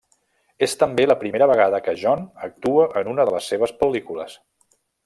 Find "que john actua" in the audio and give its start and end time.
1.89-2.89